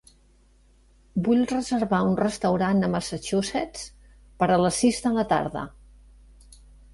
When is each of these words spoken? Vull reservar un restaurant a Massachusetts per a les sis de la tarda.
Vull 1.27 1.43
reservar 1.51 1.99
un 2.07 2.15
restaurant 2.21 2.87
a 2.87 2.89
Massachusetts 2.95 3.85
per 4.41 4.49
a 4.55 4.57
les 4.65 4.81
sis 4.85 5.05
de 5.05 5.13
la 5.19 5.27
tarda. 5.35 5.67